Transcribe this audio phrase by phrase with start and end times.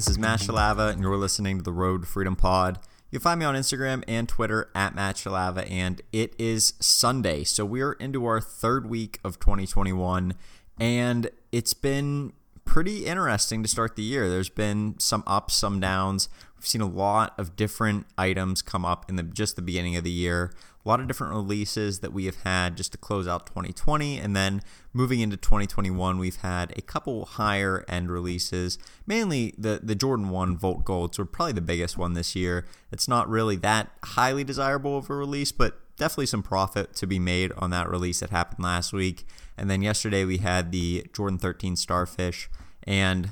[0.00, 2.78] This is Matt Shalava, and you're listening to the Road Freedom Pod.
[3.10, 7.44] You can find me on Instagram and Twitter at Matt Shalava, and it is Sunday.
[7.44, 10.32] So we're into our third week of 2021,
[10.80, 12.32] and it's been
[12.64, 14.30] pretty interesting to start the year.
[14.30, 16.30] There's been some ups, some downs.
[16.56, 20.04] We've seen a lot of different items come up in the just the beginning of
[20.04, 20.50] the year.
[20.84, 24.34] A lot of different releases that we have had just to close out 2020, and
[24.34, 24.62] then
[24.94, 28.78] moving into 2021, we've had a couple higher end releases.
[29.06, 32.64] Mainly the the Jordan 1 Volt Golds were probably the biggest one this year.
[32.90, 37.18] It's not really that highly desirable of a release, but definitely some profit to be
[37.18, 39.26] made on that release that happened last week.
[39.58, 42.48] And then yesterday we had the Jordan 13 Starfish,
[42.84, 43.30] and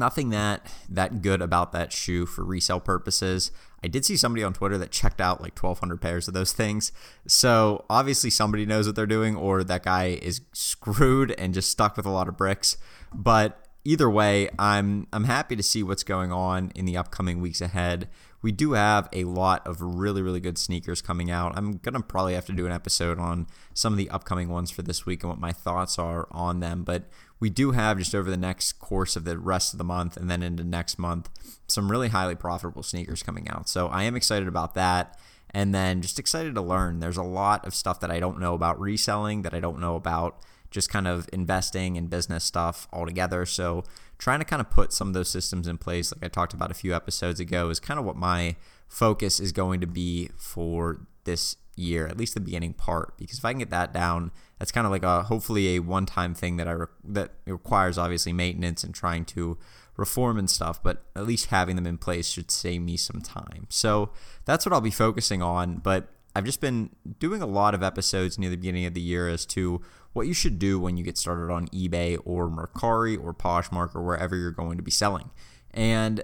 [0.00, 3.52] nothing that that good about that shoe for resale purposes.
[3.84, 6.90] I did see somebody on Twitter that checked out like 1200 pairs of those things.
[7.26, 11.96] So, obviously somebody knows what they're doing or that guy is screwed and just stuck
[11.96, 12.76] with a lot of bricks.
[13.14, 17.60] But either way, I'm I'm happy to see what's going on in the upcoming weeks
[17.60, 18.08] ahead.
[18.42, 21.56] We do have a lot of really really good sneakers coming out.
[21.56, 24.70] I'm going to probably have to do an episode on some of the upcoming ones
[24.70, 27.04] for this week and what my thoughts are on them, but
[27.38, 30.30] we do have just over the next course of the rest of the month and
[30.30, 31.30] then into next month
[31.66, 33.68] some really highly profitable sneakers coming out.
[33.68, 35.18] So I am excited about that.
[35.52, 37.00] And then just excited to learn.
[37.00, 39.96] There's a lot of stuff that I don't know about reselling, that I don't know
[39.96, 40.38] about
[40.70, 43.44] just kind of investing and business stuff altogether.
[43.44, 43.84] So
[44.18, 46.70] trying to kind of put some of those systems in place, like I talked about
[46.70, 48.56] a few episodes ago, is kind of what my
[48.88, 53.16] focus is going to be for this year, at least the beginning part.
[53.16, 56.34] Because if I can get that down, that's kind of like a hopefully a one-time
[56.34, 59.58] thing that I re- that requires obviously maintenance and trying to
[59.96, 60.82] reform and stuff.
[60.82, 63.66] But at least having them in place should save me some time.
[63.68, 64.10] So
[64.44, 65.76] that's what I'll be focusing on.
[65.76, 69.28] But I've just been doing a lot of episodes near the beginning of the year
[69.28, 69.80] as to
[70.12, 74.02] what you should do when you get started on eBay or Mercari or Poshmark or
[74.02, 75.30] wherever you're going to be selling.
[75.72, 76.22] And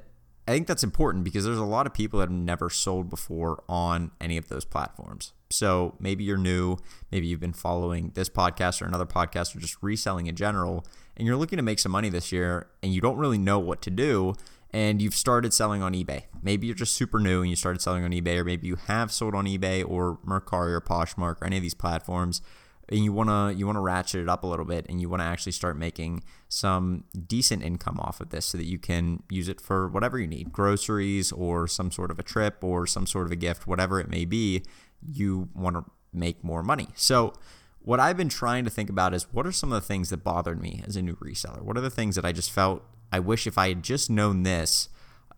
[0.49, 3.63] I think that's important because there's a lot of people that have never sold before
[3.69, 5.33] on any of those platforms.
[5.51, 6.77] So maybe you're new,
[7.11, 10.85] maybe you've been following this podcast or another podcast or just reselling in general,
[11.17, 13.83] and you're looking to make some money this year and you don't really know what
[13.83, 14.35] to do
[14.73, 16.25] and you've started selling on eBay.
[16.43, 19.11] Maybe you're just super new and you started selling on eBay, or maybe you have
[19.13, 22.41] sold on eBay or Mercari or Poshmark or any of these platforms
[22.89, 25.09] and you want to you want to ratchet it up a little bit and you
[25.09, 29.23] want to actually start making some decent income off of this so that you can
[29.31, 33.07] use it for whatever you need groceries or some sort of a trip or some
[33.07, 34.63] sort of a gift whatever it may be
[35.03, 36.89] you want to make more money.
[36.95, 37.35] So
[37.81, 40.25] what I've been trying to think about is what are some of the things that
[40.25, 41.63] bothered me as a new reseller?
[41.63, 42.83] What are the things that I just felt
[43.13, 44.89] I wish if I had just known this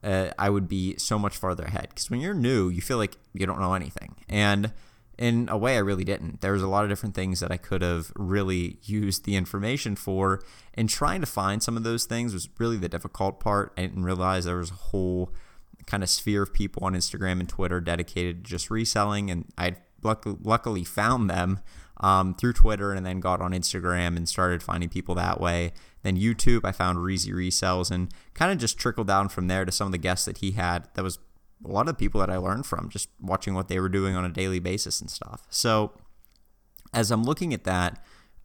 [0.02, 1.88] uh, I would be so much farther ahead?
[1.90, 4.16] Because when you're new you feel like you don't know anything.
[4.28, 4.72] And
[5.18, 6.40] in a way I really didn't.
[6.40, 9.96] There was a lot of different things that I could have really used the information
[9.96, 10.42] for,
[10.74, 13.72] and trying to find some of those things was really the difficult part.
[13.76, 15.32] I didn't realize there was a whole
[15.86, 19.76] kind of sphere of people on Instagram and Twitter dedicated to just reselling, and I
[20.02, 21.60] luckily found them
[22.00, 25.72] um, through Twitter, and then got on Instagram and started finding people that way.
[26.02, 29.72] Then YouTube, I found Reezy Resells, and kind of just trickled down from there to
[29.72, 30.86] some of the guests that he had.
[30.94, 31.18] That was
[31.64, 34.14] a lot of the people that I learned from just watching what they were doing
[34.14, 35.46] on a daily basis and stuff.
[35.50, 35.92] So
[36.92, 38.02] as I'm looking at that,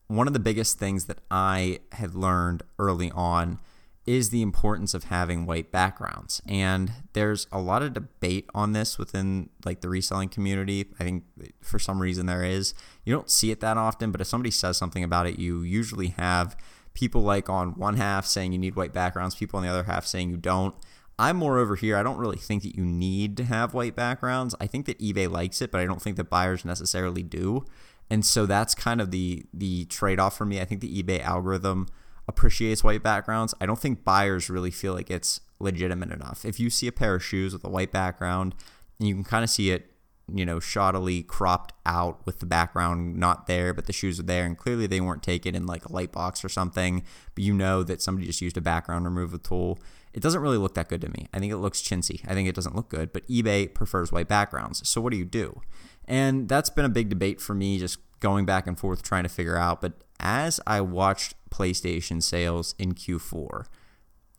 [0.07, 3.59] one of the biggest things that I had learned early on
[4.05, 6.41] is the importance of having white backgrounds.
[6.47, 10.87] And there's a lot of debate on this within like the reselling community.
[10.99, 11.23] I think
[11.61, 12.73] for some reason there is.
[13.05, 16.07] You don't see it that often, but if somebody says something about it, you usually
[16.07, 16.57] have
[16.93, 20.05] people like on one half saying you need white backgrounds, people on the other half
[20.05, 20.75] saying you don't.
[21.19, 21.95] I'm more over here.
[21.95, 24.55] I don't really think that you need to have white backgrounds.
[24.59, 27.65] I think that eBay likes it, but I don't think that buyers necessarily do.
[28.09, 30.59] And so that's kind of the the trade-off for me.
[30.59, 31.87] I think the eBay algorithm
[32.27, 33.53] appreciates white backgrounds.
[33.61, 36.45] I don't think buyers really feel like it's legitimate enough.
[36.45, 38.55] If you see a pair of shoes with a white background
[38.99, 39.91] and you can kind of see it,
[40.33, 44.45] you know, shoddily cropped out with the background not there, but the shoes are there,
[44.45, 47.03] and clearly they weren't taken in like a light box or something,
[47.35, 49.79] but you know that somebody just used a background removal tool
[50.13, 51.27] it doesn't really look that good to me.
[51.33, 52.21] I think it looks chintzy.
[52.27, 54.87] I think it doesn't look good, but eBay prefers white backgrounds.
[54.87, 55.61] So what do you do?
[56.05, 59.29] And that's been a big debate for me, just going back and forth trying to
[59.29, 59.81] figure out.
[59.81, 63.65] But as I watched PlayStation sales in Q4,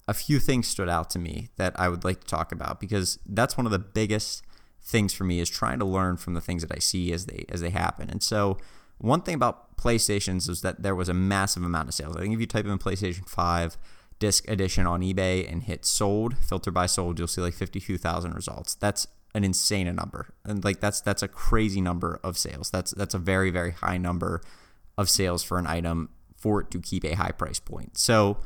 [0.06, 3.18] a few things stood out to me that I would like to talk about because
[3.26, 4.42] that's one of the biggest
[4.82, 7.46] things for me is trying to learn from the things that I see as they
[7.48, 8.10] as they happen.
[8.10, 8.58] And so
[8.98, 12.16] one thing about PlayStations is that there was a massive amount of sales.
[12.16, 13.78] I think if you type in PlayStation 5
[14.18, 18.74] disc edition on eBay and hit sold, filter by sold, you'll see like 52,000 results.
[18.74, 20.32] That's an insane number.
[20.44, 22.70] And like that's that's a crazy number of sales.
[22.70, 24.40] That's that's a very very high number
[24.96, 27.98] of sales for an item for it to keep a high price point.
[27.98, 28.38] So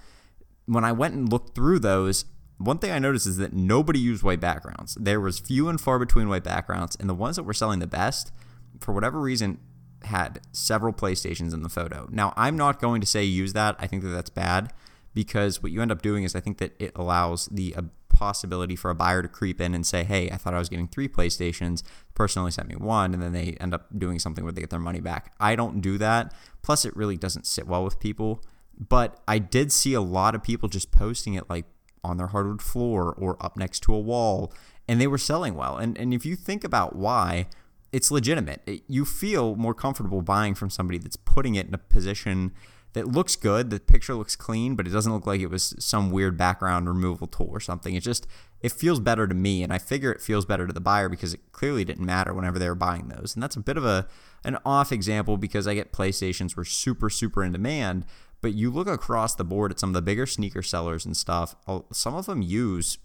[0.67, 2.25] when I went and looked through those,
[2.59, 4.95] one thing I noticed is that nobody used white backgrounds.
[4.95, 7.87] There was few and far between white backgrounds, and the ones that were selling the
[7.87, 8.33] best,
[8.81, 9.59] for whatever reason,
[10.05, 12.09] had several PlayStations in the photo.
[12.11, 13.77] Now, I'm not going to say use that.
[13.79, 14.73] I think that that's bad
[15.15, 18.75] because what you end up doing is I think that it allows the uh, possibility
[18.75, 21.09] for a buyer to creep in and say, "Hey, I thought I was getting three
[21.09, 21.83] PlayStations.
[21.83, 24.61] The person only sent me one," and then they end up doing something where they
[24.61, 25.35] get their money back.
[25.39, 26.35] I don't do that.
[26.63, 28.43] Plus, it really doesn't sit well with people.
[28.79, 31.65] But I did see a lot of people just posting it like
[32.05, 34.53] on their hardwood floor or up next to a wall,
[34.87, 35.77] and they were selling well.
[35.77, 37.47] And and if you think about why,
[37.93, 38.63] it's legitimate.
[38.67, 42.53] It, you feel more comfortable buying from somebody that's putting it in a position
[42.99, 43.71] that looks good.
[43.71, 47.29] The picture looks clean, but it doesn't look like it was some weird background removal
[47.29, 47.95] tool or something.
[47.95, 48.27] It just
[48.61, 51.33] it feels better to me, and I figure it feels better to the buyer because
[51.33, 53.35] it clearly didn't matter whenever they were buying those.
[53.35, 54.09] And that's a bit of a
[54.45, 58.05] an off example because I get PlayStations were super super in demand,
[58.41, 61.55] but you look across the board at some of the bigger sneaker sellers and stuff,
[61.93, 62.99] some of them use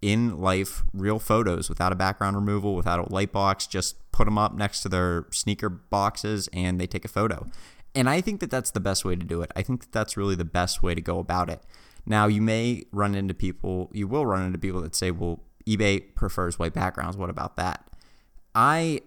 [0.00, 4.38] in life real photos without a background removal, without a light box, just put them
[4.38, 7.46] up next to their sneaker boxes and they take a photo.
[7.98, 9.50] And I think that that's the best way to do it.
[9.56, 11.64] I think that that's really the best way to go about it.
[12.06, 16.14] Now, you may run into people, you will run into people that say, well, eBay
[16.14, 17.16] prefers white backgrounds.
[17.16, 17.90] What about that?
[18.54, 19.00] I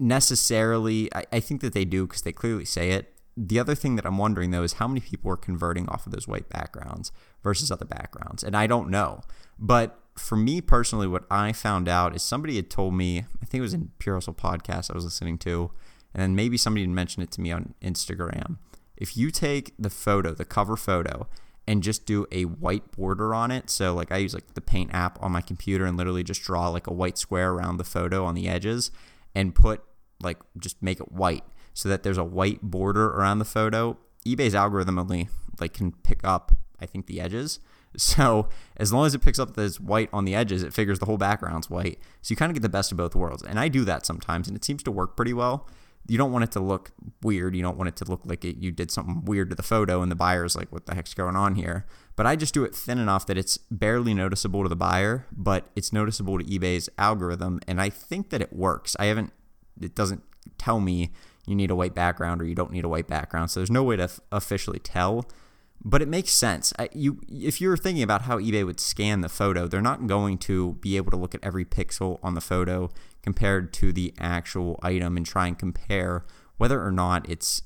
[0.00, 3.14] necessarily, I, I think that they do because they clearly say it.
[3.36, 6.10] The other thing that I'm wondering though is how many people are converting off of
[6.10, 7.12] those white backgrounds
[7.44, 8.42] versus other backgrounds.
[8.42, 9.20] And I don't know.
[9.60, 13.60] But for me personally, what I found out is somebody had told me, I think
[13.60, 15.70] it was in Pure Hustle podcast I was listening to,
[16.14, 18.58] and then maybe somebody mentioned it to me on Instagram.
[18.96, 21.28] If you take the photo, the cover photo,
[21.66, 24.94] and just do a white border on it, so like I use like the Paint
[24.94, 28.24] app on my computer and literally just draw like a white square around the photo
[28.24, 28.90] on the edges
[29.34, 29.82] and put
[30.22, 33.98] like just make it white so that there's a white border around the photo.
[34.26, 35.28] eBay's algorithm only
[35.58, 37.60] like can pick up I think the edges.
[37.96, 41.06] So as long as it picks up this white on the edges, it figures the
[41.06, 42.00] whole background's white.
[42.22, 43.44] So you kind of get the best of both worlds.
[43.44, 45.68] And I do that sometimes, and it seems to work pretty well.
[46.06, 46.90] You don't want it to look
[47.22, 47.56] weird.
[47.56, 50.02] You don't want it to look like it, you did something weird to the photo,
[50.02, 51.86] and the buyer's like, "What the heck's going on here?"
[52.16, 55.70] But I just do it thin enough that it's barely noticeable to the buyer, but
[55.74, 58.96] it's noticeable to eBay's algorithm, and I think that it works.
[58.98, 59.32] I haven't.
[59.80, 60.22] It doesn't
[60.58, 61.10] tell me
[61.46, 63.82] you need a white background or you don't need a white background, so there's no
[63.82, 65.26] way to f- officially tell
[65.84, 66.72] but it makes sense.
[66.78, 70.38] I, you, if you're thinking about how eBay would scan the photo, they're not going
[70.38, 72.90] to be able to look at every pixel on the photo
[73.24, 76.26] compared to the actual item and try and compare
[76.58, 77.62] whether or not it's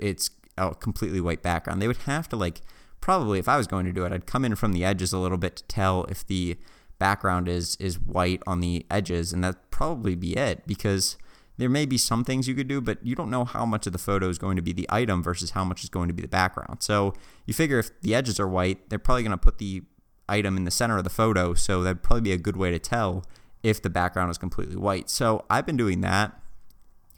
[0.00, 1.82] it's a completely white background.
[1.82, 2.62] They would have to like
[3.02, 5.18] probably if I was going to do it, I'd come in from the edges a
[5.18, 6.56] little bit to tell if the
[6.98, 11.18] background is is white on the edges, and that'd probably be it because
[11.58, 13.92] there may be some things you could do, but you don't know how much of
[13.92, 16.22] the photo is going to be the item versus how much is going to be
[16.22, 16.82] the background.
[16.82, 17.12] So
[17.44, 19.82] you figure if the edges are white, they're probably going to put the
[20.26, 22.78] item in the center of the photo, so that'd probably be a good way to
[22.78, 23.26] tell
[23.62, 25.08] if the background is completely white.
[25.08, 26.38] So I've been doing that.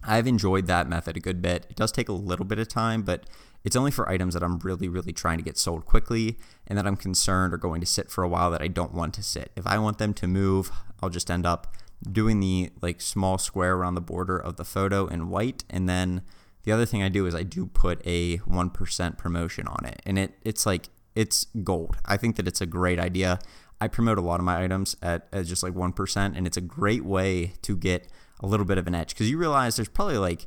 [0.03, 1.67] I've enjoyed that method a good bit.
[1.71, 3.25] It does take a little bit of time, but
[3.65, 6.87] it's only for items that I'm really, really trying to get sold quickly and that
[6.87, 9.51] I'm concerned are going to sit for a while that I don't want to sit.
[9.57, 10.71] If I want them to move,
[11.03, 11.75] I'll just end up
[12.11, 16.23] doing the like small square around the border of the photo in white and then
[16.65, 20.19] the other thing I do is I do put a 1% promotion on it and
[20.19, 21.97] it it's like it's gold.
[22.05, 23.39] I think that it's a great idea.
[23.81, 26.63] I promote a lot of my items at, at just like 1% and it's a
[26.63, 28.09] great way to get
[28.41, 30.47] a little bit of an edge cuz you realize there's probably like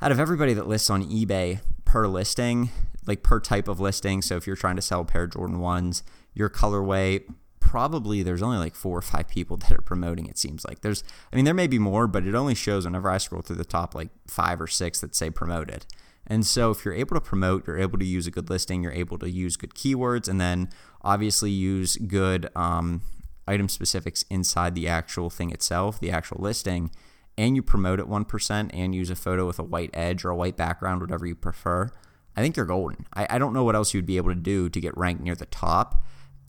[0.00, 2.70] out of everybody that lists on eBay per listing,
[3.06, 5.58] like per type of listing, so if you're trying to sell a pair of Jordan
[5.58, 6.02] 1s,
[6.34, 7.24] your colorway
[7.68, 11.04] probably there's only like four or five people that are promoting it seems like there's
[11.30, 13.64] i mean there may be more but it only shows whenever i scroll through the
[13.64, 15.84] top like five or six that say promoted
[16.28, 18.92] and so if you're able to promote you're able to use a good listing you're
[18.92, 20.68] able to use good keywords and then
[21.02, 23.02] obviously use good um,
[23.46, 26.90] item specifics inside the actual thing itself the actual listing
[27.36, 30.36] and you promote it 1% and use a photo with a white edge or a
[30.36, 31.90] white background whatever you prefer
[32.36, 33.06] i think you're golden.
[33.14, 35.34] I, I don't know what else you'd be able to do to get ranked near
[35.34, 36.04] the top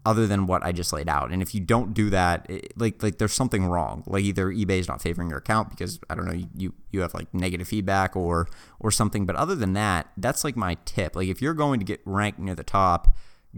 [0.05, 1.31] other than what I just laid out.
[1.31, 4.03] And if you don't do that, it, like like there's something wrong.
[4.07, 7.13] Like either eBay is not favoring your account because I don't know you you have
[7.13, 8.47] like negative feedback or
[8.79, 9.25] or something.
[9.25, 11.15] But other than that, that's like my tip.
[11.15, 13.15] Like if you're going to get ranked near the top,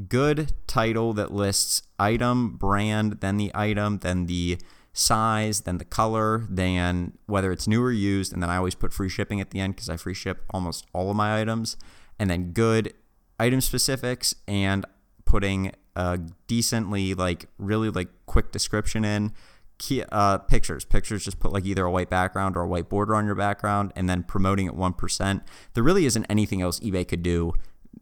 [0.10, 4.58] good title that lists item, brand, then the item, then the
[4.94, 8.94] size, then the color, then whether it's new or used, and then I always put
[8.94, 11.78] free shipping at the end because I free ship almost all of my items,
[12.20, 12.94] and then good
[13.40, 14.86] item specifics and
[15.26, 19.34] putting a decently like really like quick description in
[19.78, 23.16] key, uh, pictures pictures just put like either a white background or a white border
[23.16, 25.42] on your background and then promoting at 1%
[25.74, 27.54] there really isn't anything else ebay could do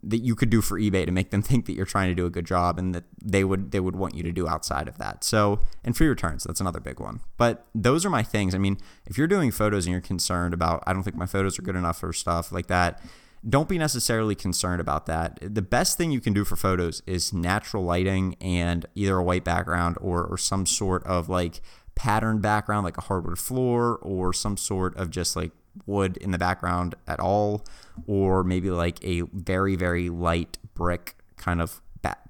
[0.03, 2.25] that you could do for eBay to make them think that you're trying to do
[2.25, 4.97] a good job and that they would they would want you to do outside of
[4.97, 5.23] that.
[5.23, 7.21] So, and free returns, that's another big one.
[7.37, 8.55] But those are my things.
[8.55, 11.59] I mean, if you're doing photos and you're concerned about I don't think my photos
[11.59, 13.01] are good enough or stuff like that,
[13.47, 15.39] don't be necessarily concerned about that.
[15.41, 19.43] The best thing you can do for photos is natural lighting and either a white
[19.43, 21.61] background or or some sort of like
[21.95, 25.51] patterned background like a hardwood floor or some sort of just like
[25.85, 27.65] wood in the background at all,
[28.07, 31.81] or maybe like a very, very light brick kind of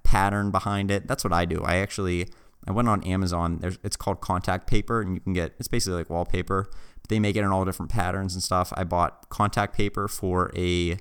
[0.04, 1.08] pattern behind it.
[1.08, 1.62] That's what I do.
[1.64, 2.30] I actually
[2.68, 3.60] I went on Amazon.
[3.62, 6.70] There's it's called contact paper, and you can get it's basically like wallpaper.
[7.02, 8.74] But they make it in all different patterns and stuff.
[8.76, 10.98] I bought contact paper for a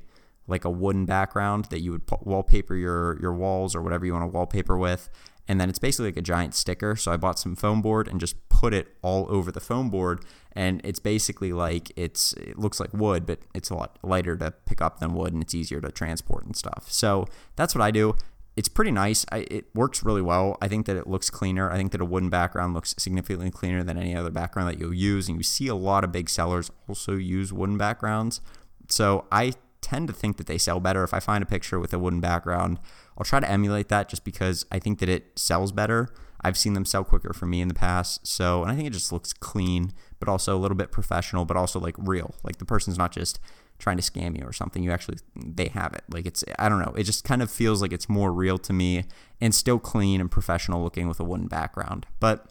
[0.46, 4.24] like a wooden background that you would wallpaper your your walls or whatever you want
[4.24, 5.08] to wallpaper with.
[5.50, 6.94] And then it's basically like a giant sticker.
[6.94, 10.22] So I bought some foam board and just put it all over the foam board
[10.58, 14.50] and it's basically like it's it looks like wood, but it's a lot lighter to
[14.66, 16.86] pick up than wood, and it's easier to transport and stuff.
[16.90, 18.16] So that's what I do.
[18.58, 19.24] It's pretty nice.
[19.30, 20.58] I, it works really well.
[20.60, 21.70] I think that it looks cleaner.
[21.70, 24.92] I think that a wooden background looks significantly cleaner than any other background that you'll
[24.92, 25.28] use.
[25.28, 28.40] And you see a lot of big sellers also use wooden backgrounds.
[28.88, 31.04] So I tend to think that they sell better.
[31.04, 32.80] If I find a picture with a wooden background,
[33.16, 36.08] I'll try to emulate that just because I think that it sells better.
[36.42, 38.26] I've seen them sell quicker for me in the past.
[38.26, 41.56] So, and I think it just looks clean, but also a little bit professional, but
[41.56, 42.34] also like real.
[42.42, 43.40] Like the person's not just
[43.78, 44.82] trying to scam you or something.
[44.82, 46.02] You actually, they have it.
[46.10, 46.94] Like it's, I don't know.
[46.96, 49.04] It just kind of feels like it's more real to me
[49.40, 52.06] and still clean and professional looking with a wooden background.
[52.20, 52.46] But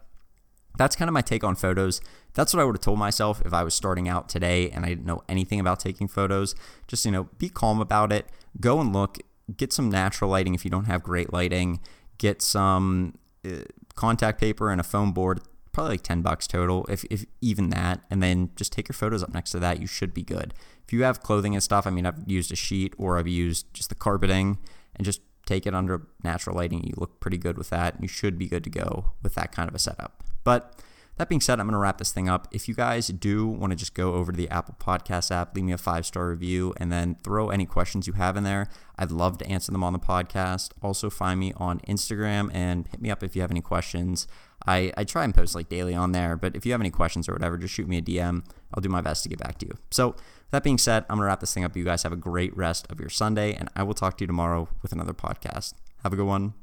[0.78, 2.02] that's kind of my take on photos.
[2.34, 4.90] That's what I would have told myself if I was starting out today and I
[4.90, 6.56] didn't know anything about taking photos.
[6.88, 8.28] Just, you know, be calm about it.
[8.60, 9.18] Go and look,
[9.56, 11.80] get some natural lighting if you don't have great lighting.
[12.18, 13.64] Get some uh,
[13.98, 15.42] contact paper and a foam board,
[15.74, 18.00] probably like 10 bucks total, if, if even that.
[18.10, 19.82] And then just take your photos up next to that.
[19.82, 20.54] You should be good.
[20.86, 23.74] If you have clothing and stuff, I mean, I've used a sheet or I've used
[23.74, 24.60] just the carpeting
[24.96, 26.84] and just take it under natural lighting.
[26.86, 28.02] You look pretty good with that.
[28.02, 30.24] You should be good to go with that kind of a setup.
[30.44, 30.82] But
[31.18, 32.48] that being said, I'm going to wrap this thing up.
[32.52, 35.66] If you guys do want to just go over to the Apple Podcast app, leave
[35.66, 39.12] me a five star review, and then throw any questions you have in there, I'd
[39.12, 40.72] love to answer them on the podcast.
[40.82, 44.28] Also, find me on Instagram and hit me up if you have any questions.
[44.66, 47.30] I, I try and post like daily on there, but if you have any questions
[47.30, 48.44] or whatever, just shoot me a DM.
[48.74, 49.78] I'll do my best to get back to you.
[49.92, 50.16] So,
[50.52, 51.76] that being said, I'm going to wrap this thing up.
[51.76, 54.28] You guys have a great rest of your Sunday, and I will talk to you
[54.28, 55.74] tomorrow with another podcast.
[56.04, 56.54] Have a good one.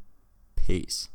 [0.56, 1.08] Peace.